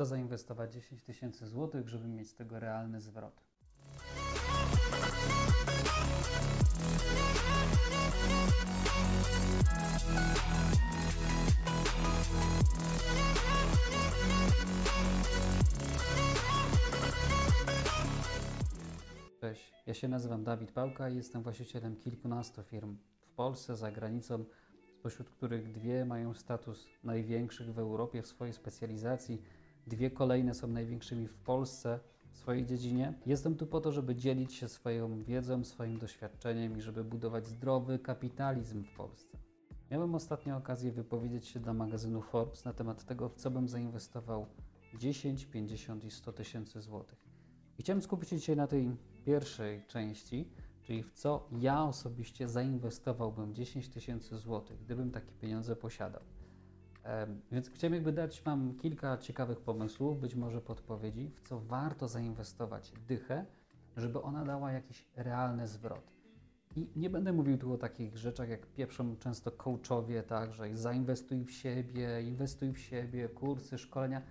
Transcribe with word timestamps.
to 0.00 0.06
zainwestować 0.06 0.74
10 0.74 1.02
tysięcy 1.02 1.46
złotych, 1.46 1.88
żeby 1.88 2.08
mieć 2.08 2.28
z 2.28 2.34
tego 2.34 2.60
realny 2.60 3.00
zwrot. 3.00 3.44
Cześć, 19.40 19.72
ja 19.86 19.94
się 19.94 20.08
nazywam 20.08 20.44
Dawid 20.44 20.72
Pałka 20.72 21.08
i 21.08 21.16
jestem 21.16 21.42
właścicielem 21.42 21.96
kilkunastu 21.96 22.62
firm 22.62 22.96
w 23.20 23.30
Polsce, 23.30 23.76
za 23.76 23.92
granicą, 23.92 24.44
spośród 25.00 25.30
których 25.30 25.72
dwie 25.72 26.04
mają 26.04 26.34
status 26.34 26.86
największych 27.04 27.74
w 27.74 27.78
Europie 27.78 28.22
w 28.22 28.26
swojej 28.26 28.54
specjalizacji, 28.54 29.42
dwie 29.86 30.10
kolejne 30.10 30.54
są 30.54 30.68
największymi 30.68 31.28
w 31.28 31.36
Polsce 31.36 32.00
w 32.32 32.38
swojej 32.38 32.66
dziedzinie. 32.66 33.14
Jestem 33.26 33.56
tu 33.56 33.66
po 33.66 33.80
to, 33.80 33.92
żeby 33.92 34.16
dzielić 34.16 34.54
się 34.54 34.68
swoją 34.68 35.22
wiedzą, 35.22 35.64
swoim 35.64 35.98
doświadczeniem 35.98 36.78
i 36.78 36.80
żeby 36.80 37.04
budować 37.04 37.46
zdrowy 37.46 37.98
kapitalizm 37.98 38.84
w 38.84 38.96
Polsce. 38.96 39.38
Miałem 39.90 40.14
ostatnio 40.14 40.56
okazję 40.56 40.92
wypowiedzieć 40.92 41.48
się 41.48 41.60
dla 41.60 41.72
magazynu 41.72 42.22
Forbes 42.22 42.64
na 42.64 42.72
temat 42.72 43.04
tego, 43.04 43.28
w 43.28 43.34
co 43.34 43.50
bym 43.50 43.68
zainwestował 43.68 44.46
10, 44.98 45.46
50 45.46 46.04
i 46.04 46.10
100 46.10 46.32
tysięcy 46.32 46.80
złotych. 46.80 47.18
I 47.78 47.82
chciałem 47.82 48.02
skupić 48.02 48.28
się 48.28 48.36
dzisiaj 48.36 48.56
na 48.56 48.66
tej 48.66 48.96
pierwszej 49.24 49.86
części, 49.86 50.48
czyli 50.82 51.02
w 51.02 51.12
co 51.12 51.48
ja 51.52 51.84
osobiście 51.84 52.48
zainwestowałbym 52.48 53.54
10 53.54 53.88
tysięcy 53.88 54.38
złotych, 54.38 54.80
gdybym 54.80 55.10
takie 55.10 55.32
pieniądze 55.32 55.76
posiadał. 55.76 56.22
Więc 57.52 57.70
chciałem 57.70 57.94
jakby 57.94 58.12
dać 58.12 58.42
Wam 58.42 58.74
kilka 58.74 59.18
ciekawych 59.18 59.60
pomysłów, 59.60 60.20
być 60.20 60.34
może 60.34 60.60
podpowiedzi, 60.60 61.30
w 61.34 61.40
co 61.40 61.60
warto 61.60 62.08
zainwestować 62.08 62.92
dychę, 63.08 63.46
żeby 63.96 64.22
ona 64.22 64.44
dała 64.44 64.72
jakiś 64.72 65.08
realny 65.16 65.68
zwrot. 65.68 66.12
I 66.76 66.88
nie 66.96 67.10
będę 67.10 67.32
mówił 67.32 67.58
tu 67.58 67.72
o 67.72 67.78
takich 67.78 68.16
rzeczach, 68.16 68.48
jak 68.48 68.66
pieprzą 68.66 69.16
często 69.16 69.50
coachowie, 69.50 70.22
tak, 70.22 70.52
że 70.52 70.76
zainwestuj 70.76 71.44
w 71.44 71.52
siebie, 71.52 72.22
inwestuj 72.22 72.72
w 72.72 72.78
siebie, 72.78 73.28
kursy, 73.28 73.78
szkolenia. 73.78 74.22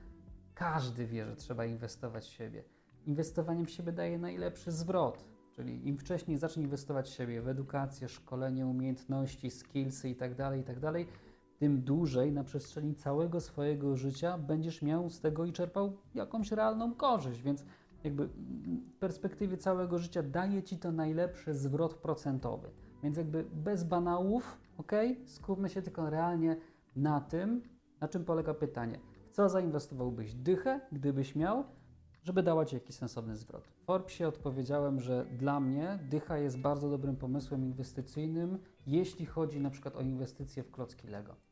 Każdy 0.53 1.05
wie, 1.07 1.25
że 1.25 1.35
trzeba 1.35 1.65
inwestować 1.65 2.25
w 2.25 2.33
siebie. 2.33 2.63
Inwestowaniem 3.05 3.65
w 3.65 3.71
siebie 3.71 3.91
daje 3.91 4.17
najlepszy 4.17 4.71
zwrot, 4.71 5.25
czyli 5.55 5.87
im 5.87 5.97
wcześniej 5.97 6.37
zacznij 6.37 6.65
inwestować 6.65 7.09
w 7.09 7.13
siebie, 7.13 7.41
w 7.41 7.47
edukację, 7.47 8.09
szkolenie, 8.09 8.67
umiejętności, 8.67 9.51
skillsy 9.51 10.09
itd., 10.09 10.35
tak 10.35 10.57
itd., 10.57 10.91
tak 10.91 11.07
tym 11.59 11.81
dłużej 11.81 12.31
na 12.31 12.43
przestrzeni 12.43 12.95
całego 12.95 13.41
swojego 13.41 13.95
życia 13.95 14.37
będziesz 14.37 14.81
miał 14.81 15.09
z 15.09 15.19
tego 15.19 15.45
i 15.45 15.53
czerpał 15.53 15.97
jakąś 16.15 16.51
realną 16.51 16.93
korzyść, 16.95 17.41
więc 17.41 17.65
jakby 18.03 18.27
w 18.27 18.99
perspektywie 18.99 19.57
całego 19.57 19.97
życia 19.97 20.23
daje 20.23 20.63
Ci 20.63 20.77
to 20.77 20.91
najlepszy 20.91 21.53
zwrot 21.53 21.93
procentowy. 21.93 22.69
Więc 23.03 23.17
jakby 23.17 23.43
bez 23.43 23.83
banałów, 23.83 24.57
ok? 24.77 24.91
Skupmy 25.25 25.69
się 25.69 25.81
tylko 25.81 26.09
realnie 26.09 26.57
na 26.95 27.21
tym, 27.21 27.61
na 28.01 28.07
czym 28.07 28.25
polega 28.25 28.53
pytanie. 28.53 28.99
W 29.25 29.31
co 29.31 29.49
zainwestowałbyś 29.49 30.33
dychę, 30.33 30.81
gdybyś 30.91 31.35
miał, 31.35 31.63
żeby 32.23 32.43
dała 32.43 32.65
Ci 32.65 32.75
jakiś 32.75 32.95
sensowny 32.95 33.35
zwrot? 33.35 33.67
W 33.67 33.85
Forbesie 33.85 34.27
odpowiedziałem, 34.27 34.99
że 34.99 35.25
dla 35.25 35.59
mnie 35.59 35.99
dycha 36.09 36.37
jest 36.37 36.59
bardzo 36.59 36.89
dobrym 36.89 37.15
pomysłem 37.15 37.63
inwestycyjnym, 37.63 38.57
jeśli 38.87 39.25
chodzi 39.25 39.59
na 39.59 39.69
przykład 39.69 39.95
o 39.95 40.01
inwestycje 40.01 40.63
w 40.63 40.71
klocki 40.71 41.07
Lego 41.07 41.48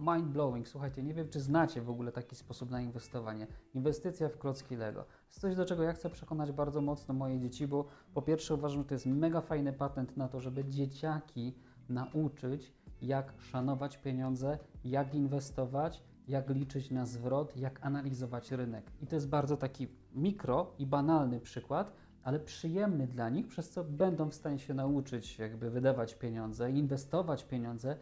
mind 0.00 0.26
blowing. 0.26 0.68
Słuchajcie, 0.68 1.02
nie 1.02 1.14
wiem, 1.14 1.28
czy 1.28 1.40
znacie 1.40 1.82
w 1.82 1.90
ogóle 1.90 2.12
taki 2.12 2.36
sposób 2.36 2.70
na 2.70 2.80
inwestowanie. 2.80 3.46
Inwestycja 3.74 4.28
w 4.28 4.38
klocki 4.38 4.76
Lego. 4.76 5.04
Jest 5.28 5.40
coś, 5.40 5.56
do 5.56 5.64
czego 5.64 5.82
ja 5.82 5.92
chcę 5.92 6.10
przekonać 6.10 6.52
bardzo 6.52 6.80
mocno 6.80 7.14
moje 7.14 7.40
dzieci, 7.40 7.66
bo 7.66 7.84
po 8.14 8.22
pierwsze 8.22 8.54
uważam, 8.54 8.78
że 8.78 8.84
to 8.84 8.94
jest 8.94 9.06
mega 9.06 9.40
fajny 9.40 9.72
patent 9.72 10.16
na 10.16 10.28
to, 10.28 10.40
żeby 10.40 10.64
dzieciaki 10.64 11.54
nauczyć, 11.88 12.72
jak 13.02 13.32
szanować 13.38 13.96
pieniądze, 13.96 14.58
jak 14.84 15.14
inwestować, 15.14 16.02
jak 16.28 16.50
liczyć 16.50 16.90
na 16.90 17.06
zwrot, 17.06 17.56
jak 17.56 17.86
analizować 17.86 18.52
rynek. 18.52 18.90
I 19.02 19.06
to 19.06 19.14
jest 19.14 19.28
bardzo 19.28 19.56
taki 19.56 19.88
mikro 20.14 20.72
i 20.78 20.86
banalny 20.86 21.40
przykład, 21.40 21.92
ale 22.22 22.40
przyjemny 22.40 23.06
dla 23.06 23.28
nich, 23.28 23.46
przez 23.46 23.70
co 23.70 23.84
będą 23.84 24.28
w 24.28 24.34
stanie 24.34 24.58
się 24.58 24.74
nauczyć, 24.74 25.38
jakby 25.38 25.70
wydawać 25.70 26.14
pieniądze, 26.14 26.70
inwestować 26.70 27.44
pieniądze, 27.44 27.96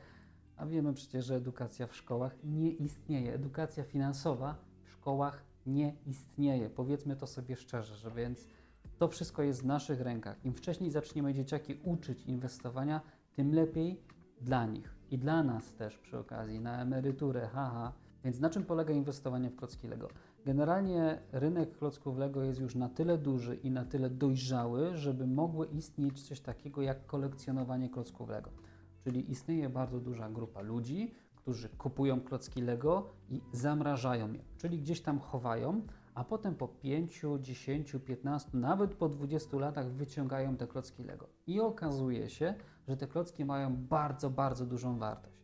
a 0.57 0.67
wiemy 0.67 0.95
przecież, 0.95 1.25
że 1.25 1.37
edukacja 1.37 1.87
w 1.87 1.97
szkołach 1.97 2.37
nie 2.45 2.71
istnieje. 2.71 3.35
Edukacja 3.35 3.85
finansowa 3.85 4.57
w 4.85 4.91
szkołach 4.91 5.45
nie 5.67 5.95
istnieje. 6.07 6.71
Powiedzmy 6.71 7.17
to 7.17 7.27
sobie 7.27 7.57
szczerze, 7.57 7.97
że 7.97 8.11
więc 8.11 8.49
to 8.99 9.09
wszystko 9.09 9.43
jest 9.43 9.63
w 9.63 9.67
naszych 9.67 10.01
rękach. 10.01 10.45
Im 10.45 10.55
wcześniej 10.55 10.91
zaczniemy 10.91 11.35
dzieciaki 11.35 11.81
uczyć 11.85 12.23
inwestowania, 12.23 13.01
tym 13.33 13.55
lepiej 13.55 14.01
dla 14.41 14.67
nich 14.67 14.95
i 15.11 15.19
dla 15.19 15.43
nas 15.43 15.75
też 15.75 15.99
przy 15.99 16.19
okazji, 16.19 16.61
na 16.61 16.83
emeryturę, 16.83 17.47
haha. 17.47 17.93
Więc 18.25 18.41
na 18.41 18.51
czym 18.51 18.65
polega 18.65 18.95
inwestowanie 18.95 19.51
w 19.51 19.57
klocki 19.57 19.89
Lego? 19.89 20.09
Generalnie 20.47 21.19
rynek 21.33 21.79
klocków 21.79 22.19
Lego 22.19 22.43
jest 22.43 22.61
już 22.61 22.75
na 22.75 22.89
tyle 22.89 23.19
duży 23.19 23.55
i 23.55 23.71
na 23.71 23.85
tyle 23.85 24.11
dojrzały, 24.11 24.97
żeby 24.97 25.27
mogły 25.27 25.67
istnieć 25.67 26.23
coś 26.23 26.41
takiego 26.41 26.83
jak 26.83 27.07
kolekcjonowanie 27.07 27.91
klocków 27.91 28.29
Lego. 28.29 28.51
Czyli 29.05 29.31
istnieje 29.31 29.69
bardzo 29.69 30.01
duża 30.01 30.31
grupa 30.31 30.61
ludzi, 30.61 31.15
którzy 31.37 31.69
kupują 31.69 32.21
klocki 32.21 32.63
Lego 32.63 33.11
i 33.29 33.41
zamrażają 33.53 34.33
je, 34.33 34.45
czyli 34.59 34.79
gdzieś 34.79 35.01
tam 35.01 35.19
chowają, 35.19 35.83
a 36.15 36.25
potem 36.25 36.55
po 36.55 36.69
5, 36.69 37.23
10, 37.41 37.97
15, 38.07 38.51
nawet 38.55 38.95
po 38.95 39.09
20 39.09 39.59
latach 39.59 39.93
wyciągają 39.93 40.57
te 40.57 40.67
klocki 40.67 41.05
Lego. 41.05 41.29
I 41.47 41.61
okazuje 41.61 42.31
się, 42.31 42.55
że 42.89 42.97
te 42.97 43.07
klocki 43.07 43.45
mają 43.45 43.77
bardzo, 43.77 44.31
bardzo 44.31 44.67
dużą 44.67 44.99
wartość. 44.99 45.37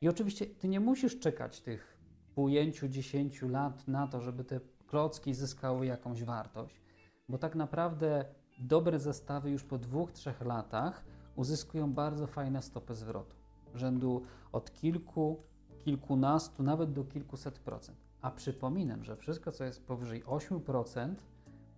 I 0.00 0.08
oczywiście 0.08 0.46
ty 0.46 0.68
nie 0.68 0.80
musisz 0.80 1.18
czekać 1.18 1.60
tych 1.60 1.98
5, 2.36 2.80
10 2.88 3.42
lat 3.42 3.88
na 3.88 4.06
to, 4.06 4.20
żeby 4.20 4.44
te 4.44 4.60
klocki 4.86 5.34
zyskały 5.34 5.86
jakąś 5.86 6.24
wartość, 6.24 6.82
bo 7.28 7.38
tak 7.38 7.54
naprawdę 7.54 8.24
dobre 8.58 8.98
zestawy 8.98 9.50
już 9.50 9.64
po 9.64 9.78
2-3 9.78 10.46
latach 10.46 11.04
uzyskują 11.36 11.92
bardzo 11.92 12.26
fajne 12.26 12.62
stopy 12.62 12.94
zwrotu, 12.94 13.36
rzędu 13.74 14.22
od 14.52 14.72
kilku, 14.72 15.42
kilkunastu, 15.78 16.62
nawet 16.62 16.92
do 16.92 17.04
kilkuset 17.04 17.58
procent. 17.58 17.98
A 18.20 18.30
przypominam, 18.30 19.04
że 19.04 19.16
wszystko, 19.16 19.52
co 19.52 19.64
jest 19.64 19.86
powyżej 19.86 20.24
8%, 20.24 21.14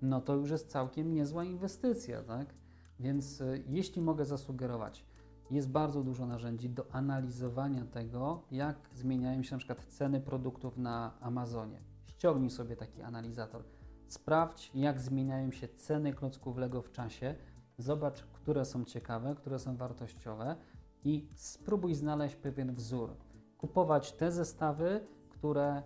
no 0.02 0.20
to 0.20 0.34
już 0.34 0.50
jest 0.50 0.70
całkiem 0.70 1.14
niezła 1.14 1.44
inwestycja, 1.44 2.22
tak? 2.22 2.54
Więc 3.00 3.40
y, 3.40 3.64
jeśli 3.68 4.02
mogę 4.02 4.24
zasugerować, 4.24 5.04
jest 5.50 5.68
bardzo 5.68 6.02
dużo 6.02 6.26
narzędzi 6.26 6.70
do 6.70 6.86
analizowania 6.92 7.84
tego, 7.84 8.42
jak 8.50 8.76
zmieniają 8.94 9.42
się 9.42 9.54
na 9.54 9.58
przykład 9.58 9.84
ceny 9.84 10.20
produktów 10.20 10.76
na 10.76 11.12
Amazonie. 11.20 11.80
Ściągnij 12.06 12.50
sobie 12.50 12.76
taki 12.76 13.02
analizator. 13.02 13.64
Sprawdź, 14.08 14.70
jak 14.74 15.00
zmieniają 15.00 15.50
się 15.50 15.68
ceny 15.68 16.12
klocków 16.12 16.56
Lego 16.56 16.82
w 16.82 16.92
czasie, 16.92 17.34
Zobacz, 17.78 18.22
które 18.22 18.64
są 18.64 18.84
ciekawe, 18.84 19.34
które 19.34 19.58
są 19.58 19.76
wartościowe 19.76 20.56
i 21.04 21.28
spróbuj 21.34 21.94
znaleźć 21.94 22.36
pewien 22.36 22.74
wzór. 22.74 23.10
Kupować 23.58 24.12
te 24.12 24.32
zestawy, 24.32 25.06
które 25.30 25.82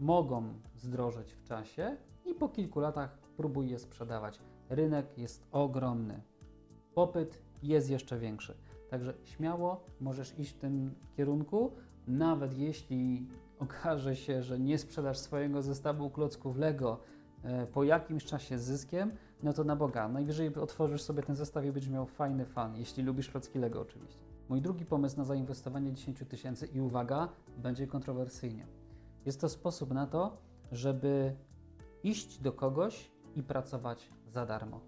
mogą 0.00 0.54
zdrożeć 0.76 1.32
w 1.32 1.44
czasie 1.44 1.96
i 2.24 2.34
po 2.34 2.48
kilku 2.48 2.80
latach 2.80 3.18
próbuj 3.36 3.70
je 3.70 3.78
sprzedawać. 3.78 4.40
Rynek 4.68 5.18
jest 5.18 5.46
ogromny. 5.52 6.22
Popyt 6.94 7.42
jest 7.62 7.90
jeszcze 7.90 8.18
większy. 8.18 8.54
Także 8.90 9.14
śmiało 9.24 9.84
możesz 10.00 10.38
iść 10.38 10.52
w 10.52 10.58
tym 10.58 10.94
kierunku, 11.16 11.72
nawet 12.06 12.58
jeśli 12.58 13.26
okaże 13.58 14.16
się, 14.16 14.42
że 14.42 14.58
nie 14.58 14.78
sprzedasz 14.78 15.18
swojego 15.18 15.62
zestawu 15.62 16.10
klocków 16.10 16.56
Lego 16.56 17.00
po 17.72 17.84
jakimś 17.84 18.24
czasie 18.24 18.58
zyskiem, 18.58 19.12
no 19.42 19.52
to 19.52 19.64
na 19.64 19.76
Boga. 19.76 20.08
Najwyżej 20.08 20.54
otworzysz 20.54 21.02
sobie 21.02 21.22
ten 21.22 21.36
zestaw 21.36 21.64
i 21.64 21.72
będziesz 21.72 21.90
miał 21.90 22.06
fajny 22.06 22.44
fan, 22.44 22.76
jeśli 22.76 23.02
lubisz 23.02 23.30
klocki 23.30 23.58
Lego 23.58 23.80
oczywiście. 23.80 24.20
Mój 24.48 24.62
drugi 24.62 24.86
pomysł 24.86 25.16
na 25.16 25.24
zainwestowanie 25.24 25.92
10 25.92 26.24
tysięcy 26.28 26.66
i 26.66 26.80
uwaga, 26.80 27.28
będzie 27.58 27.86
kontrowersyjnie. 27.86 28.66
Jest 29.26 29.40
to 29.40 29.48
sposób 29.48 29.90
na 29.90 30.06
to, 30.06 30.36
żeby 30.72 31.36
iść 32.02 32.38
do 32.38 32.52
kogoś 32.52 33.10
i 33.36 33.42
pracować 33.42 34.10
za 34.28 34.46
darmo. 34.46 34.80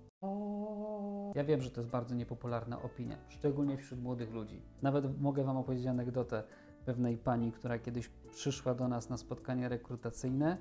Ja 1.35 1.45
wiem, 1.45 1.61
że 1.61 1.71
to 1.71 1.81
jest 1.81 1.91
bardzo 1.91 2.15
niepopularna 2.15 2.83
opinia, 2.83 3.17
szczególnie 3.29 3.77
wśród 3.77 4.03
młodych 4.03 4.33
ludzi. 4.33 4.63
Nawet 4.83 5.21
mogę 5.21 5.45
Wam 5.45 5.57
opowiedzieć 5.57 5.87
anegdotę 5.87 6.43
pewnej 6.85 7.19
pani, 7.19 7.53
która 7.53 7.79
kiedyś 7.79 8.09
przyszła 8.31 8.75
do 8.75 8.89
nas 8.89 9.11
na 9.11 9.17
spotkanie 9.17 9.69
rekrutacyjne 9.69 10.59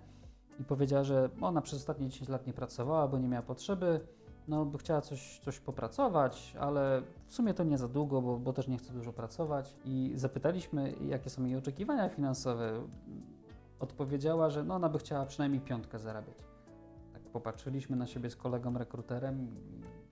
i 0.60 0.64
powiedziała, 0.64 1.04
że 1.04 1.30
ona 1.42 1.62
przez 1.62 1.80
ostatnie 1.80 2.10
10 2.10 2.30
lat 2.30 2.48
nie 2.48 2.54
pracowała, 2.54 3.08
bo 3.08 3.18
nie 3.18 3.28
miała 3.28 3.44
potrzeby, 3.44 4.00
no 4.48 4.66
by 4.66 4.78
chciała 4.78 5.02
coś, 5.02 5.40
coś 5.40 5.60
popracować, 5.60 6.56
ale 6.60 7.02
w 7.26 7.34
sumie 7.34 7.54
to 7.54 7.64
nie 7.64 7.78
za 7.78 7.88
długo, 7.88 8.22
bo, 8.22 8.38
bo 8.38 8.54
też 8.54 8.68
nie 8.68 8.78
chce 8.78 8.94
dużo 8.94 9.14
pracować. 9.14 9.76
I 9.86 10.14
zapytaliśmy, 10.16 10.94
jakie 11.08 11.30
są 11.30 11.46
jej 11.46 11.56
oczekiwania 11.56 12.10
finansowe. 12.10 12.88
odpowiedziała, 13.80 14.50
że 14.50 14.64
no 14.64 14.76
ona 14.76 14.90
by 14.90 15.00
chciała 15.00 15.26
przynajmniej 15.26 15.62
piątkę 15.62 16.00
zarabiać. 16.00 16.38
Tak 17.14 17.22
popatrzyliśmy 17.22 17.98
na 17.98 18.08
siebie 18.08 18.30
z 18.30 18.36
kolegą 18.36 18.78
rekruterem 18.78 19.42
i 19.42 19.48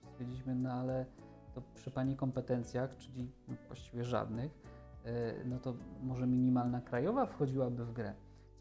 stwierdziliśmy, 0.06 0.54
no 0.54 0.72
ale 0.72 1.06
to 1.54 1.62
przy 1.74 1.90
Pani 1.90 2.16
kompetencjach, 2.16 2.96
czyli 2.96 3.30
właściwie 3.66 4.04
żadnych, 4.04 4.60
e, 5.04 5.44
no 5.44 5.58
to 5.58 5.74
może 6.02 6.26
minimalna 6.26 6.80
krajowa 6.80 7.26
wchodziłaby 7.26 7.84
w 7.84 7.92
grę. 7.92 8.14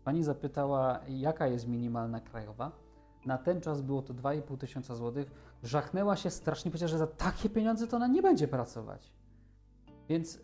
Pani 0.03 0.23
zapytała, 0.23 0.99
jaka 1.07 1.47
jest 1.47 1.67
minimalna 1.67 2.19
krajowa. 2.19 2.71
Na 3.25 3.37
ten 3.37 3.61
czas 3.61 3.81
było 3.81 4.01
to 4.01 4.13
2,5 4.13 4.57
tysiąca 4.57 4.95
złotych. 4.95 5.31
Żachnęła 5.63 6.15
się 6.15 6.29
strasznie, 6.29 6.71
powiedziała, 6.71 6.87
że 6.87 6.97
za 6.97 7.07
takie 7.07 7.49
pieniądze 7.49 7.87
to 7.87 7.97
ona 7.97 8.07
nie 8.07 8.21
będzie 8.21 8.47
pracować. 8.47 9.11
Więc 10.09 10.35
y, 10.35 10.39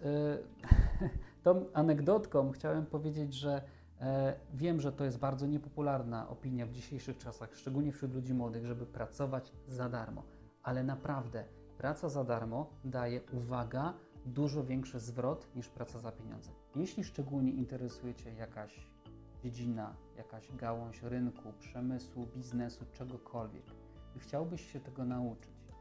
tą 1.43 1.65
anegdotką 1.73 2.51
chciałem 2.51 2.85
powiedzieć, 2.85 3.33
że 3.33 3.61
e, 4.01 4.33
wiem, 4.53 4.81
że 4.81 4.91
to 4.91 5.05
jest 5.05 5.19
bardzo 5.19 5.47
niepopularna 5.47 6.29
opinia 6.29 6.65
w 6.65 6.71
dzisiejszych 6.71 7.17
czasach, 7.17 7.55
szczególnie 7.55 7.91
wśród 7.91 8.13
ludzi 8.13 8.33
młodych, 8.33 8.65
żeby 8.65 8.85
pracować 8.85 9.51
za 9.67 9.89
darmo. 9.89 10.23
Ale 10.63 10.83
naprawdę 10.83 11.43
praca 11.77 12.09
za 12.09 12.23
darmo 12.23 12.69
daje, 12.83 13.21
uwaga, 13.33 13.93
dużo 14.25 14.63
większy 14.63 14.99
zwrot 14.99 15.55
niż 15.55 15.69
praca 15.69 15.99
za 15.99 16.11
pieniądze. 16.11 16.51
Jeśli 16.75 17.03
szczególnie 17.03 17.51
interesuje 17.51 18.15
Cię 18.15 18.33
jakaś 18.33 18.94
dziedzina, 19.45 19.95
jakaś 20.17 20.51
gałąź 20.51 21.01
rynku, 21.03 21.53
przemysłu, 21.59 22.27
biznesu, 22.35 22.85
czegokolwiek 22.93 23.65
i 24.15 24.19
chciałbyś 24.19 24.71
się 24.71 24.79
tego 24.79 25.05
nauczyć, 25.05 25.71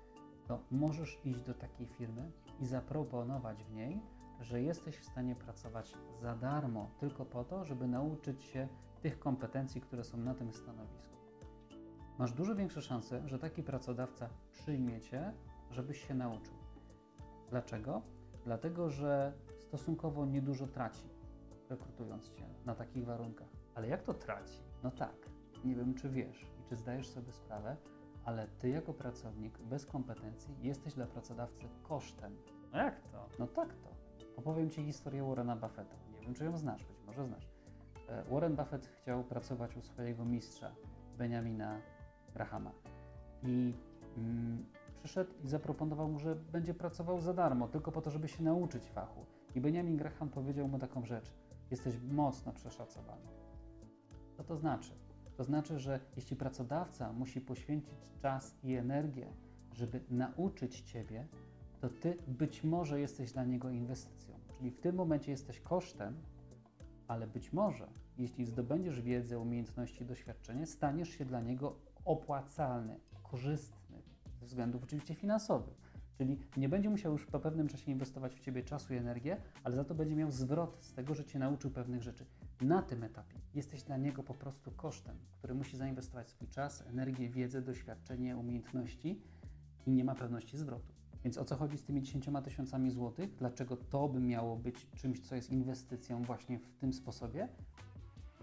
to 0.46 0.60
możesz 0.70 1.20
iść 1.24 1.40
do 1.40 1.54
takiej 1.54 1.86
firmy 1.86 2.30
i 2.60 2.66
zaproponować 2.66 3.64
w 3.64 3.72
niej, 3.72 4.00
że 4.40 4.62
jesteś 4.62 4.96
w 4.98 5.04
stanie 5.04 5.36
pracować 5.36 5.94
za 6.20 6.36
darmo, 6.36 6.90
tylko 7.00 7.24
po 7.24 7.44
to, 7.44 7.64
żeby 7.64 7.88
nauczyć 7.88 8.42
się 8.42 8.68
tych 9.02 9.18
kompetencji, 9.18 9.80
które 9.80 10.04
są 10.04 10.18
na 10.18 10.34
tym 10.34 10.52
stanowisku. 10.52 11.16
Masz 12.18 12.32
dużo 12.32 12.54
większe 12.54 12.82
szanse, 12.82 13.28
że 13.28 13.38
taki 13.38 13.62
pracodawca 13.62 14.28
przyjmie 14.52 15.00
cię, 15.00 15.32
żebyś 15.70 16.08
się 16.08 16.14
nauczył. 16.14 16.54
Dlaczego? 17.50 18.02
Dlatego, 18.44 18.90
że 18.90 19.32
stosunkowo 19.58 20.26
niedużo 20.26 20.66
traci, 20.66 21.08
rekrutując 21.70 22.30
cię 22.30 22.46
na 22.64 22.74
takich 22.74 23.04
warunkach. 23.04 23.53
Ale 23.74 23.88
jak 23.88 24.02
to 24.02 24.14
traci? 24.14 24.58
No 24.82 24.90
tak, 24.90 25.16
nie 25.64 25.74
wiem, 25.74 25.94
czy 25.94 26.08
wiesz 26.08 26.42
i 26.42 26.68
czy 26.68 26.76
zdajesz 26.76 27.08
sobie 27.08 27.32
sprawę, 27.32 27.76
ale 28.24 28.48
ty 28.48 28.68
jako 28.68 28.92
pracownik 28.92 29.58
bez 29.58 29.86
kompetencji 29.86 30.54
jesteś 30.62 30.94
dla 30.94 31.06
pracodawcy 31.06 31.64
kosztem. 31.82 32.36
No 32.72 32.78
jak 32.78 33.00
to? 33.00 33.28
No 33.38 33.46
tak 33.46 33.74
to. 33.74 33.88
Opowiem 34.36 34.70
Ci 34.70 34.84
historię 34.84 35.24
Warrena 35.24 35.56
Buffetta. 35.56 35.96
Nie 36.12 36.20
wiem, 36.20 36.34
czy 36.34 36.44
ją 36.44 36.56
znasz, 36.56 36.84
być 36.84 37.02
może 37.06 37.26
znasz. 37.26 37.48
E, 38.08 38.24
Warren 38.24 38.56
Buffett 38.56 38.86
chciał 38.86 39.24
pracować 39.24 39.76
u 39.76 39.82
swojego 39.82 40.24
mistrza, 40.24 40.74
Benjamina 41.18 41.80
Grahama. 42.34 42.72
I 43.42 43.74
mm, 44.16 44.66
przyszedł 44.98 45.30
i 45.44 45.48
zaproponował 45.48 46.08
mu, 46.08 46.18
że 46.18 46.36
będzie 46.36 46.74
pracował 46.74 47.20
za 47.20 47.34
darmo, 47.34 47.68
tylko 47.68 47.92
po 47.92 48.00
to, 48.00 48.10
żeby 48.10 48.28
się 48.28 48.42
nauczyć 48.42 48.90
fachu. 48.90 49.26
I 49.54 49.60
Benjamin 49.60 49.96
Graham 49.96 50.28
powiedział 50.28 50.68
mu 50.68 50.78
taką 50.78 51.04
rzecz: 51.04 51.34
Jesteś 51.70 52.00
mocno 52.00 52.52
przeszacowany. 52.52 53.43
Co 54.36 54.44
to 54.44 54.56
znaczy? 54.56 54.92
To 55.36 55.44
znaczy, 55.44 55.78
że 55.78 56.00
jeśli 56.16 56.36
pracodawca 56.36 57.12
musi 57.12 57.40
poświęcić 57.40 57.98
czas 58.22 58.54
i 58.62 58.74
energię, 58.74 59.32
żeby 59.72 60.00
nauczyć 60.10 60.80
ciebie, 60.80 61.26
to 61.80 61.88
ty 61.88 62.18
być 62.28 62.64
może 62.64 63.00
jesteś 63.00 63.32
dla 63.32 63.44
niego 63.44 63.70
inwestycją. 63.70 64.34
Czyli 64.58 64.70
w 64.70 64.80
tym 64.80 64.96
momencie 64.96 65.30
jesteś 65.30 65.60
kosztem, 65.60 66.14
ale 67.08 67.26
być 67.26 67.52
może, 67.52 67.88
jeśli 68.18 68.44
zdobędziesz 68.44 69.00
wiedzę, 69.00 69.38
umiejętności, 69.38 70.04
doświadczenie, 70.04 70.66
staniesz 70.66 71.08
się 71.08 71.24
dla 71.24 71.40
niego 71.40 71.76
opłacalny, 72.04 73.00
korzystny, 73.22 74.02
ze 74.40 74.46
względów 74.46 74.82
oczywiście 74.82 75.14
finansowych. 75.14 75.83
Czyli 76.18 76.38
nie 76.56 76.68
będzie 76.68 76.90
musiał 76.90 77.12
już 77.12 77.26
po 77.26 77.40
pewnym 77.40 77.68
czasie 77.68 77.92
inwestować 77.92 78.34
w 78.34 78.40
ciebie 78.40 78.62
czasu 78.62 78.94
i 78.94 78.96
energię, 78.96 79.36
ale 79.64 79.76
za 79.76 79.84
to 79.84 79.94
będzie 79.94 80.16
miał 80.16 80.30
zwrot 80.30 80.78
z 80.80 80.92
tego, 80.92 81.14
że 81.14 81.24
cię 81.24 81.38
nauczył 81.38 81.70
pewnych 81.70 82.02
rzeczy. 82.02 82.24
Na 82.60 82.82
tym 82.82 83.04
etapie 83.04 83.38
jesteś 83.54 83.82
dla 83.82 83.96
niego 83.96 84.22
po 84.22 84.34
prostu 84.34 84.70
kosztem, 84.70 85.16
który 85.38 85.54
musi 85.54 85.76
zainwestować 85.76 86.28
swój 86.28 86.48
czas, 86.48 86.82
energię, 86.86 87.28
wiedzę, 87.28 87.62
doświadczenie, 87.62 88.36
umiejętności 88.36 89.20
i 89.86 89.92
nie 89.92 90.04
ma 90.04 90.14
pewności 90.14 90.58
zwrotu. 90.58 90.92
Więc 91.24 91.38
o 91.38 91.44
co 91.44 91.56
chodzi 91.56 91.78
z 91.78 91.84
tymi 91.84 92.02
10 92.02 92.26
tysiącami 92.44 92.90
złotych? 92.90 93.34
Dlaczego 93.34 93.76
to 93.76 94.08
by 94.08 94.20
miało 94.20 94.56
być 94.56 94.86
czymś, 94.94 95.20
co 95.20 95.34
jest 95.34 95.50
inwestycją 95.50 96.22
właśnie 96.22 96.58
w 96.58 96.76
tym 96.76 96.92
sposobie? 96.92 97.48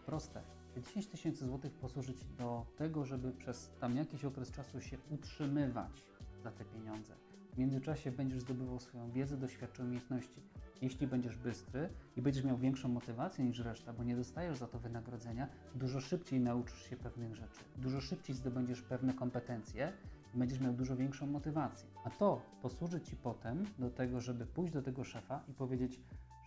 Proste. 0.06 0.42
Te 0.74 0.82
10 0.82 1.08
tysięcy 1.08 1.46
złotych 1.46 1.74
posłuży 1.74 2.14
Ci 2.14 2.26
do 2.38 2.66
tego, 2.78 3.06
żeby 3.06 3.32
przez 3.32 3.72
tam 3.80 3.96
jakiś 3.96 4.26
okres 4.26 4.52
czasu 4.52 4.82
się 4.82 4.98
utrzymywać 5.10 6.06
za 6.44 6.52
te 6.52 6.66
pieniądze. 6.66 7.31
W 7.54 7.58
międzyczasie 7.58 8.12
będziesz 8.12 8.40
zdobywał 8.40 8.80
swoją 8.80 9.12
wiedzę, 9.12 9.38
doświadczenie, 9.38 9.90
umiejętności. 9.90 10.42
Jeśli 10.82 11.08
będziesz 11.08 11.36
bystry 11.36 11.90
i 12.18 12.22
będziesz 12.22 12.44
miał 12.44 12.58
większą 12.58 12.90
motywację 12.90 13.46
niż 13.46 13.60
reszta, 13.60 13.94
bo 13.94 14.04
nie 14.04 14.16
dostajesz 14.16 14.58
za 14.58 14.68
to 14.68 14.80
wynagrodzenia, 14.80 15.48
dużo 15.76 16.02
szybciej 16.02 16.40
nauczysz 16.40 16.90
się 16.90 16.96
pewnych 16.96 17.36
rzeczy, 17.36 17.60
dużo 17.78 18.02
szybciej 18.02 18.36
zdobędziesz 18.36 18.82
pewne 18.82 19.14
kompetencje 19.14 19.94
i 20.36 20.38
będziesz 20.38 20.60
miał 20.60 20.74
dużo 20.74 20.96
większą 20.96 21.28
motywację. 21.28 21.90
A 22.04 22.10
to 22.10 22.42
posłuży 22.62 23.02
Ci 23.02 23.16
potem 23.16 23.66
do 23.80 23.90
tego, 23.90 24.22
żeby 24.22 24.46
pójść 24.46 24.74
do 24.74 24.82
tego 24.82 25.04
szefa 25.04 25.44
i 25.50 25.54
powiedzieć: 25.54 26.00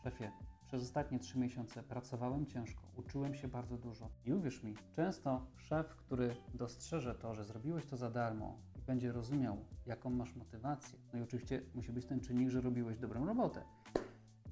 Szefie, 0.02 0.30
przez 0.66 0.82
ostatnie 0.82 1.18
trzy 1.18 1.38
miesiące 1.38 1.82
pracowałem 1.82 2.46
ciężko, 2.46 2.82
uczyłem 2.96 3.34
się 3.34 3.48
bardzo 3.48 3.78
dużo. 3.78 4.08
I 4.26 4.32
uwierz 4.32 4.62
mi, 4.62 4.74
często 4.92 5.46
szef, 5.56 5.96
który 5.96 6.36
dostrzeże 6.54 7.14
to, 7.14 7.34
że 7.34 7.44
zrobiłeś 7.44 7.86
to 7.86 7.96
za 7.96 8.10
darmo 8.10 8.58
będzie 8.86 9.12
rozumiał, 9.12 9.56
jaką 9.86 10.10
masz 10.10 10.36
motywację, 10.36 10.98
no 11.12 11.18
i 11.18 11.22
oczywiście 11.22 11.62
musi 11.74 11.92
być 11.92 12.06
ten 12.06 12.20
czynnik, 12.20 12.50
że 12.50 12.60
robiłeś 12.60 12.98
dobrą 12.98 13.26
robotę, 13.26 13.62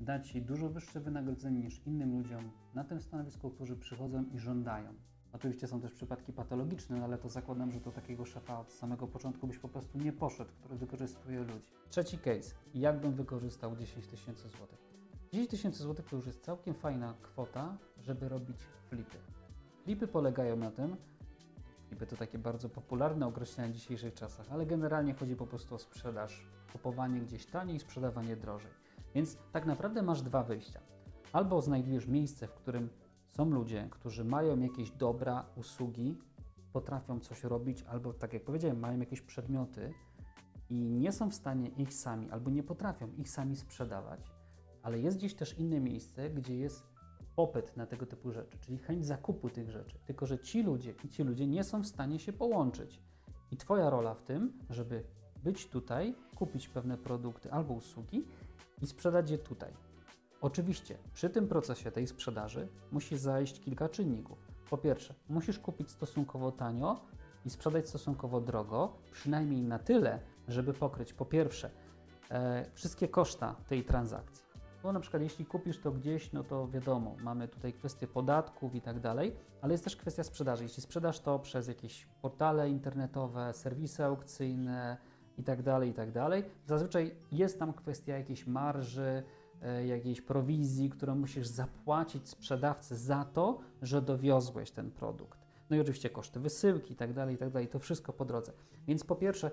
da 0.01 0.21
Ci 0.21 0.43
dużo 0.43 0.69
wyższe 0.69 1.01
wynagrodzenie 1.01 1.61
niż 1.61 1.87
innym 1.87 2.19
ludziom 2.19 2.51
na 2.75 2.85
tym 2.85 3.01
stanowisku, 3.01 3.51
którzy 3.51 3.77
przychodzą 3.77 4.25
i 4.35 4.39
żądają. 4.39 4.95
Oczywiście 5.33 5.69
są 5.69 5.81
też 5.81 5.93
przypadki 5.93 6.33
patologiczne, 6.33 6.97
no 6.97 7.05
ale 7.05 7.19
to 7.19 7.29
zakładam, 7.29 7.73
że 7.73 7.81
do 7.81 7.93
takiego 7.93 8.25
szefa 8.25 8.61
od 8.61 8.73
samego 8.73 9.07
początku 9.07 9.47
byś 9.47 9.59
po 9.59 9.69
prostu 9.69 9.99
nie 9.99 10.13
poszedł, 10.13 10.51
który 10.53 10.77
wykorzystuje 10.77 11.41
ludzi. 11.41 11.73
Trzeci 11.91 12.19
case. 12.19 12.55
Jak 12.75 13.01
bym 13.01 13.13
wykorzystał 13.13 13.77
10 13.77 14.07
tysięcy 14.07 14.49
złotych? 14.49 14.79
10 15.33 15.51
tysięcy 15.51 15.83
złotych 15.83 16.07
to 16.07 16.17
już 16.17 16.27
jest 16.27 16.45
całkiem 16.45 16.75
fajna 16.75 17.15
kwota, 17.23 17.79
żeby 18.01 18.29
robić 18.29 18.57
flipy. 18.89 19.19
Flipy 19.85 20.09
polegają 20.09 20.57
na 20.57 20.71
tym, 20.71 20.97
flipy 21.93 22.07
to 22.07 22.17
takie 22.17 22.39
bardzo 22.39 22.69
popularne 22.69 23.27
określenia 23.27 23.73
w 23.73 23.73
dzisiejszych 23.73 24.15
czasach, 24.15 24.47
ale 24.51 24.67
generalnie 24.67 25.15
chodzi 25.15 25.37
po 25.37 25.47
prostu 25.47 25.75
o 25.75 25.79
sprzedaż, 25.79 26.47
kupowanie 26.73 27.21
gdzieś 27.21 27.47
taniej, 27.47 27.81
sprzedawanie 27.81 28.37
drożej. 28.37 28.71
Więc 29.15 29.39
tak 29.53 29.67
naprawdę 29.67 30.03
masz 30.03 30.23
dwa 30.23 30.43
wyjścia. 30.43 30.81
Albo 31.33 31.63
znajdujesz 31.63 32.07
miejsce, 32.07 32.47
w 32.47 32.55
którym 32.55 32.89
są 33.31 33.51
ludzie, 33.51 33.89
którzy 33.91 34.25
mają 34.25 34.61
jakieś 34.61 34.91
dobra, 34.91 35.47
usługi, 35.57 36.19
potrafią 36.73 37.21
coś 37.21 37.45
robić, 37.45 37.83
albo 37.83 38.13
tak 38.13 38.33
jak 38.33 38.45
powiedziałem, 38.45 38.79
mają 38.79 39.01
jakieś 39.01 39.21
przedmioty 39.21 39.93
i 40.71 40.75
nie 40.75 41.13
są 41.13 41.31
w 41.31 41.35
stanie 41.35 41.69
ich 41.69 41.95
sami, 41.95 42.31
albo 42.31 42.51
nie 42.51 42.63
potrafią 42.63 43.09
ich 43.19 43.31
sami 43.31 43.57
sprzedawać, 43.57 44.21
ale 44.83 44.99
jest 44.99 45.17
gdzieś 45.17 45.35
też 45.35 45.59
inne 45.59 45.81
miejsce, 45.81 46.31
gdzie 46.31 46.57
jest 46.57 46.92
popyt 47.37 47.77
na 47.77 47.87
tego 47.87 48.07
typu 48.07 48.33
rzeczy, 48.33 48.59
czyli 48.61 48.79
chęć 48.79 49.07
zakupu 49.07 49.51
tych 49.51 49.71
rzeczy. 49.71 49.99
Tylko, 50.07 50.27
że 50.27 50.39
ci 50.39 50.63
ludzie 50.63 50.95
ci 51.11 51.23
ludzie 51.23 51.47
nie 51.47 51.65
są 51.65 51.83
w 51.83 51.87
stanie 51.87 52.19
się 52.19 52.33
połączyć. 52.33 53.03
I 53.51 53.57
Twoja 53.57 53.91
rola 53.91 54.15
w 54.15 54.23
tym, 54.23 54.53
żeby 54.71 55.05
być 55.45 55.69
tutaj, 55.69 56.15
kupić 56.35 56.69
pewne 56.69 56.99
produkty 56.99 57.53
albo 57.53 57.75
usługi 57.75 58.25
i 58.83 58.87
sprzedać 58.87 59.31
je 59.31 59.39
tutaj. 59.39 59.73
Oczywiście, 60.41 60.99
przy 61.15 61.31
tym 61.31 61.49
procesie 61.49 61.91
tej 61.91 62.07
sprzedaży 62.07 62.69
musi 62.93 63.19
zajść 63.19 63.61
kilka 63.61 63.89
czynników. 63.89 64.39
Po 64.71 64.79
pierwsze, 64.79 65.15
musisz 65.29 65.59
kupić 65.59 65.91
stosunkowo 65.91 66.53
tanio 66.53 67.01
i 67.45 67.51
sprzedać 67.51 67.89
stosunkowo 67.89 68.41
drogo, 68.41 68.97
przynajmniej 69.13 69.63
na 69.63 69.79
tyle, 69.79 70.21
żeby 70.49 70.75
pokryć 70.75 71.13
po 71.13 71.27
pierwsze 71.27 71.71
e, 72.31 72.71
wszystkie 72.75 73.09
koszta 73.09 73.57
tej 73.69 73.85
transakcji. 73.85 74.42
Bo 74.83 74.93
na 74.93 75.01
przykład 75.01 75.23
jeśli 75.23 75.47
kupisz 75.47 75.79
to 75.79 75.93
gdzieś, 75.93 76.33
no 76.33 76.45
to 76.45 76.69
wiadomo, 76.69 77.17
mamy 77.23 77.49
tutaj 77.49 77.73
kwestię 77.73 78.07
podatków 78.07 78.75
i 78.75 78.81
tak 78.81 79.01
dalej, 79.01 79.37
ale 79.61 79.75
jest 79.75 79.85
też 79.85 79.97
kwestia 79.97 80.25
sprzedaży. 80.25 80.63
Jeśli 80.63 80.83
sprzedasz 80.83 81.21
to 81.21 81.39
przez 81.39 81.69
jakieś 81.69 82.07
portale 82.23 82.71
internetowe, 82.71 83.53
serwisy 83.55 84.05
aukcyjne 84.05 84.97
i 85.39 85.45
tak 85.45 85.63
dalej, 85.63 85.91
i 85.91 85.95
tak 85.95 86.13
dalej, 86.13 86.45
zazwyczaj 86.67 87.15
jest 87.33 87.59
tam 87.59 87.73
kwestia 87.73 88.17
jakiejś 88.19 88.47
marży, 88.47 89.23
E, 89.63 89.87
jakiejś 89.87 90.21
prowizji, 90.21 90.91
którą 90.91 91.15
musisz 91.15 91.47
zapłacić 91.47 92.29
sprzedawcy 92.29 92.97
za 92.97 93.25
to, 93.25 93.59
że 93.83 94.03
dowiozłeś 94.03 94.71
ten 94.71 94.91
produkt. 94.91 95.39
No 95.71 95.77
i 95.77 95.81
oczywiście 95.81 96.11
koszty 96.11 96.41
wysyłki 96.41 96.93
i 96.93 96.97
tak 96.97 97.13
dalej, 97.13 97.35
i 97.35 97.39
tak 97.39 97.51
dalej, 97.51 97.69
to 97.69 97.79
wszystko 97.79 98.13
po 98.13 98.25
drodze. 98.25 98.53
Więc 98.87 99.05
po 99.05 99.17
pierwsze, 99.17 99.51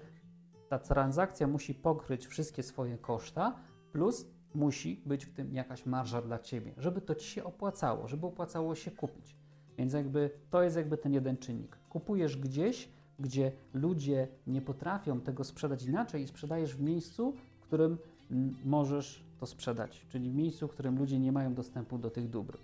ta 0.69 0.79
transakcja 0.79 1.47
musi 1.47 1.73
pokryć 1.73 2.27
wszystkie 2.27 2.63
swoje 2.63 2.97
koszta, 2.97 3.55
plus 3.91 4.25
musi 4.55 5.01
być 5.05 5.25
w 5.25 5.33
tym 5.33 5.53
jakaś 5.53 5.85
marża 5.85 6.21
dla 6.21 6.39
Ciebie, 6.39 6.73
żeby 6.77 7.01
to 7.01 7.15
Ci 7.15 7.27
się 7.27 7.43
opłacało, 7.43 8.07
żeby 8.07 8.27
opłacało 8.27 8.75
się 8.75 8.91
kupić. 8.91 9.35
Więc 9.77 9.93
jakby 9.93 10.29
to 10.49 10.63
jest 10.63 10.75
jakby 10.75 10.97
ten 10.97 11.13
jeden 11.13 11.37
czynnik. 11.37 11.77
Kupujesz 11.89 12.37
gdzieś, 12.37 12.89
gdzie 13.19 13.51
ludzie 13.73 14.27
nie 14.47 14.61
potrafią 14.61 15.21
tego 15.21 15.43
sprzedać 15.43 15.83
inaczej 15.83 16.23
i 16.23 16.27
sprzedajesz 16.27 16.75
w 16.75 16.81
miejscu, 16.81 17.33
w 17.59 17.63
którym 17.63 17.97
mm, 18.31 18.55
możesz 18.65 19.23
to 19.39 19.45
sprzedać, 19.45 20.05
czyli 20.09 20.29
w 20.29 20.35
miejscu, 20.35 20.67
w 20.67 20.71
którym 20.71 20.97
ludzie 20.97 21.19
nie 21.19 21.31
mają 21.31 21.53
dostępu 21.53 21.97
do 21.97 22.09
tych 22.09 22.29
dóbr. 22.29 22.57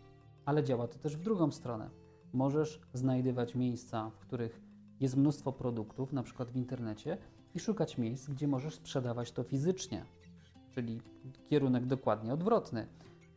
Ale 0.46 0.64
działa 0.64 0.88
to 0.88 1.00
też 1.00 1.18
w 1.18 1.22
drugą 1.22 1.52
stronę. 1.52 1.90
Możesz 2.34 2.82
znajdywać 2.94 3.56
miejsca, 3.56 4.10
w 4.10 4.20
których 4.20 4.62
jest 5.00 5.18
mnóstwo 5.18 5.52
produktów, 5.52 6.14
na 6.14 6.24
przykład 6.24 6.52
w 6.52 6.56
internecie, 6.56 7.18
i 7.56 7.60
szukać 7.60 7.98
miejsc, 7.98 8.30
gdzie 8.30 8.48
możesz 8.48 8.76
sprzedawać 8.76 9.32
to 9.32 9.44
fizycznie, 9.44 10.06
czyli 10.76 11.02
kierunek 11.50 11.86
dokładnie 11.86 12.34
odwrotny. 12.34 12.88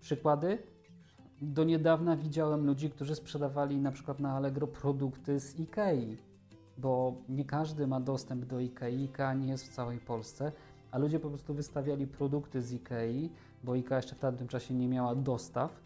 Przykłady. 0.00 0.58
Do 1.42 1.64
niedawna 1.64 2.16
widziałem 2.16 2.66
ludzi, 2.66 2.90
którzy 2.90 3.14
sprzedawali 3.14 3.76
na 3.76 3.92
przykład 3.92 4.20
na 4.20 4.32
Allegro 4.32 4.66
produkty 4.66 5.40
z 5.40 5.60
Ikei, 5.60 6.16
bo 6.78 7.14
nie 7.28 7.44
każdy 7.44 7.86
ma 7.86 8.00
dostęp 8.00 8.44
do 8.44 8.60
Ikei, 8.60 9.04
Ikea 9.04 9.34
nie 9.34 9.48
jest 9.48 9.64
w 9.64 9.74
całej 9.74 9.98
Polsce, 9.98 10.52
a 10.90 10.98
ludzie 10.98 11.20
po 11.20 11.28
prostu 11.28 11.54
wystawiali 11.54 12.06
produkty 12.06 12.62
z 12.62 12.72
Ikei, 12.72 13.30
bo 13.64 13.74
Ikea 13.74 13.96
jeszcze 13.96 14.14
w 14.14 14.18
tamtym 14.18 14.48
czasie 14.48 14.74
nie 14.74 14.88
miała 14.88 15.14
dostaw 15.14 15.80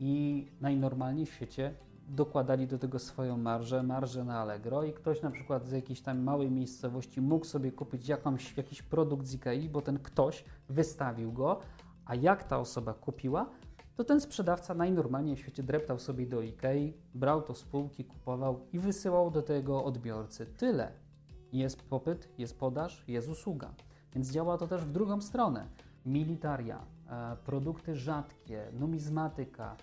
i 0.00 0.46
najnormalniej 0.60 1.26
w 1.26 1.32
świecie 1.32 1.74
dokładali 2.10 2.66
do 2.66 2.78
tego 2.78 2.98
swoją 2.98 3.36
marżę, 3.36 3.82
marżę 3.82 4.24
na 4.24 4.38
Allegro 4.38 4.82
i 4.82 4.92
ktoś 4.92 5.22
na 5.22 5.30
przykład 5.30 5.66
z 5.66 5.72
jakiejś 5.72 6.00
tam 6.00 6.22
małej 6.22 6.50
miejscowości 6.50 7.20
mógł 7.20 7.44
sobie 7.44 7.72
kupić 7.72 8.08
jakąś, 8.08 8.56
jakiś 8.56 8.82
produkt 8.82 9.26
z 9.26 9.34
Ikei, 9.34 9.68
bo 9.68 9.82
ten 9.82 9.98
ktoś 9.98 10.44
wystawił 10.68 11.32
go, 11.32 11.60
a 12.04 12.14
jak 12.14 12.44
ta 12.44 12.58
osoba 12.58 12.94
kupiła, 12.94 13.50
to 13.96 14.04
ten 14.04 14.20
sprzedawca 14.20 14.74
najnormalniej 14.74 15.36
w 15.36 15.38
świecie 15.38 15.62
dreptał 15.62 15.98
sobie 15.98 16.26
do 16.26 16.42
Ikei, 16.42 16.94
brał 17.14 17.42
to 17.42 17.54
z 17.54 17.64
półki, 17.64 18.04
kupował 18.04 18.60
i 18.72 18.78
wysyłał 18.78 19.30
do 19.30 19.42
tego 19.42 19.84
odbiorcy. 19.84 20.46
Tyle. 20.46 20.92
Jest 21.52 21.82
popyt, 21.82 22.28
jest 22.38 22.58
podaż, 22.58 23.04
jest 23.08 23.28
usługa. 23.28 23.74
Więc 24.14 24.30
działa 24.30 24.58
to 24.58 24.66
też 24.66 24.84
w 24.84 24.92
drugą 24.92 25.20
stronę. 25.20 25.66
Militaria, 26.06 26.86
e, 27.08 27.36
produkty 27.44 27.96
rzadkie, 27.96 28.66
numizmatyka, 28.72 29.76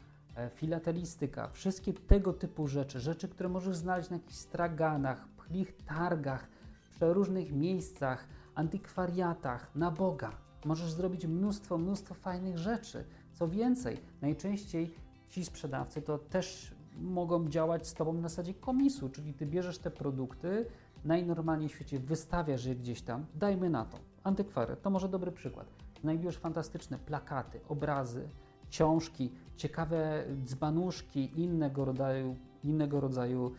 filatelistyka, 0.55 1.49
wszystkie 1.49 1.93
tego 1.93 2.33
typu 2.33 2.67
rzeczy, 2.67 2.99
rzeczy, 2.99 3.27
które 3.27 3.49
możesz 3.49 3.75
znaleźć 3.75 4.09
na 4.09 4.15
jakichś 4.15 4.37
straganach, 4.37 5.27
pchlich 5.27 5.75
targach, 5.75 6.47
przeróżnych 6.89 7.51
miejscach, 7.51 8.27
antykwariatach, 8.55 9.75
na 9.75 9.91
Boga. 9.91 10.31
Możesz 10.65 10.91
zrobić 10.91 11.25
mnóstwo, 11.25 11.77
mnóstwo 11.77 12.15
fajnych 12.15 12.57
rzeczy. 12.57 13.05
Co 13.33 13.47
więcej, 13.47 14.01
najczęściej 14.21 14.95
ci 15.29 15.45
sprzedawcy 15.45 16.01
to 16.01 16.17
też 16.17 16.75
mogą 17.01 17.49
działać 17.49 17.87
z 17.87 17.93
Tobą 17.93 18.13
na 18.13 18.21
zasadzie 18.21 18.53
komisu, 18.53 19.09
czyli 19.09 19.33
Ty 19.33 19.45
bierzesz 19.45 19.77
te 19.77 19.91
produkty, 19.91 20.65
najnormalniej 21.05 21.69
w 21.69 21.71
świecie 21.71 21.99
wystawiasz 21.99 22.65
je 22.65 22.75
gdzieś 22.75 23.01
tam, 23.01 23.25
dajmy 23.35 23.69
na 23.69 23.85
to, 23.85 23.97
antykwary, 24.23 24.75
to 24.75 24.89
może 24.89 25.09
dobry 25.09 25.31
przykład. 25.31 25.67
Znajdujesz 26.01 26.37
fantastyczne 26.37 26.97
plakaty, 26.97 27.59
obrazy, 27.69 28.29
książki, 28.69 29.31
ciekawe 29.55 30.23
dzbanuszki, 30.45 31.41
innego 31.41 31.85
rodzaju, 31.85 32.35
innego 32.63 32.99
rodzaju 32.99 33.51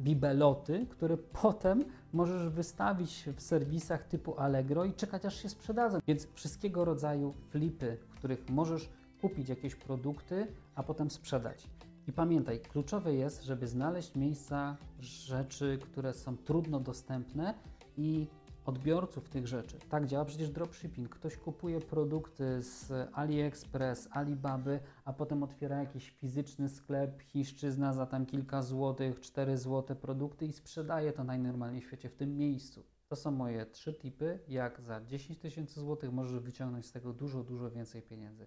bibeloty, 0.00 0.86
które 0.90 1.16
potem 1.16 1.84
możesz 2.12 2.48
wystawić 2.48 3.28
w 3.36 3.42
serwisach 3.42 4.04
typu 4.04 4.38
Allegro 4.38 4.84
i 4.84 4.92
czekać 4.92 5.24
aż 5.24 5.42
się 5.42 5.48
sprzedadzą. 5.48 5.98
Więc 6.06 6.28
wszystkiego 6.34 6.84
rodzaju 6.84 7.34
flipy, 7.50 7.96
w 8.08 8.14
których 8.14 8.50
możesz 8.50 8.88
kupić 9.20 9.48
jakieś 9.48 9.74
produkty, 9.74 10.46
a 10.74 10.82
potem 10.82 11.10
sprzedać. 11.10 11.68
I 12.08 12.12
pamiętaj, 12.12 12.60
kluczowe 12.60 13.14
jest, 13.14 13.44
żeby 13.44 13.66
znaleźć 13.66 14.14
miejsca, 14.14 14.76
rzeczy, 15.00 15.78
które 15.82 16.12
są 16.12 16.36
trudno 16.36 16.80
dostępne 16.80 17.54
i 17.96 18.26
odbiorców 18.64 19.28
tych 19.28 19.46
rzeczy. 19.46 19.78
Tak 19.88 20.06
działa 20.06 20.24
przecież 20.24 20.50
dropshipping. 20.50 21.08
Ktoś 21.08 21.36
kupuje 21.36 21.80
produkty 21.80 22.62
z 22.62 22.92
AliExpress, 23.12 24.08
Alibaby, 24.10 24.80
a 25.04 25.12
potem 25.12 25.42
otwiera 25.42 25.78
jakiś 25.78 26.10
fizyczny 26.10 26.68
sklep, 26.68 27.22
chiszczyzna 27.22 27.92
za 27.92 28.06
tam 28.06 28.26
kilka 28.26 28.62
złotych, 28.62 29.20
4 29.20 29.58
złote 29.58 29.96
produkty 29.96 30.46
i 30.46 30.52
sprzedaje 30.52 31.12
to 31.12 31.24
najnormalniej 31.24 31.82
w 31.82 31.84
świecie 31.84 32.08
w 32.08 32.14
tym 32.14 32.36
miejscu. 32.36 32.84
To 33.08 33.16
są 33.16 33.30
moje 33.30 33.66
trzy 33.66 33.94
tipy, 33.94 34.38
jak 34.48 34.80
za 34.80 35.00
10 35.00 35.38
tysięcy 35.38 35.80
złotych 35.80 36.12
możesz 36.12 36.40
wyciągnąć 36.40 36.86
z 36.86 36.92
tego 36.92 37.12
dużo, 37.12 37.44
dużo 37.44 37.70
więcej 37.70 38.02
pieniędzy. 38.02 38.46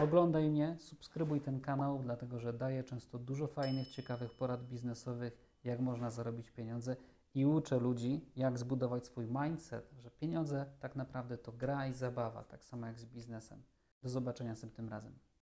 Oglądaj 0.00 0.50
mnie, 0.50 0.76
subskrybuj 0.78 1.40
ten 1.40 1.60
kanał, 1.60 1.98
dlatego 2.02 2.38
że 2.38 2.52
daję 2.52 2.84
często 2.84 3.18
dużo 3.18 3.46
fajnych, 3.46 3.88
ciekawych 3.88 4.34
porad 4.34 4.64
biznesowych, 4.68 5.58
jak 5.64 5.80
można 5.80 6.10
zarobić 6.10 6.50
pieniądze 6.50 6.96
i 7.34 7.46
uczę 7.46 7.78
ludzi, 7.78 8.32
jak 8.36 8.58
zbudować 8.58 9.06
swój 9.06 9.26
mindset, 9.26 9.94
że 9.98 10.10
pieniądze 10.10 10.66
tak 10.80 10.96
naprawdę 10.96 11.38
to 11.38 11.52
gra 11.52 11.86
i 11.86 11.92
zabawa, 11.92 12.44
tak 12.44 12.64
samo 12.64 12.86
jak 12.86 12.98
z 12.98 13.06
biznesem. 13.06 13.62
Do 14.02 14.08
zobaczenia 14.08 14.50
następnym 14.50 14.88
razem. 14.88 15.18